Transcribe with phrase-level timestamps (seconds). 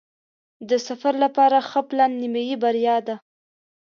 [0.69, 3.15] د سفر لپاره ښه پلان نیمایي بریا ده.